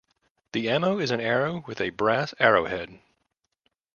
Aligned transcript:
The 0.53 0.67
ammo 0.67 0.97
is 0.97 1.11
an 1.11 1.21
arrow 1.21 1.63
with 1.67 1.79
a 1.79 1.91
brass 1.91 2.33
arrowhead. 2.39 2.99